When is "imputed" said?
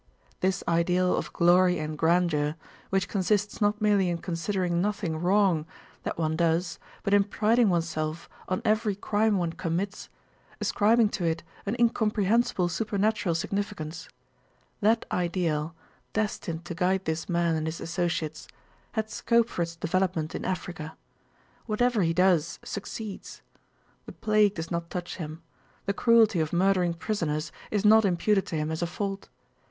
28.03-28.47